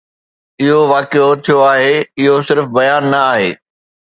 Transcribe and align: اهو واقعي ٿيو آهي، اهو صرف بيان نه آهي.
اهو 0.61 0.79
واقعي 0.91 1.27
ٿيو 1.43 1.57
آهي، 1.73 1.93
اهو 2.21 2.35
صرف 2.49 2.65
بيان 2.79 3.03
نه 3.11 3.19
آهي. 3.33 3.49